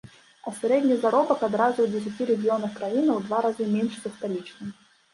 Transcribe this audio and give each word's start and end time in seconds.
А 0.47 0.53
сярэдні 0.59 0.97
заробак 1.03 1.39
адразу 1.49 1.79
ў 1.85 1.93
дзесяці 1.93 2.29
рэгіёнах 2.33 2.75
краіны 2.81 3.07
ў 3.15 3.19
два 3.31 3.47
разы 3.49 3.73
менш 3.79 3.93
за 4.03 4.09
сталічны. 4.19 4.77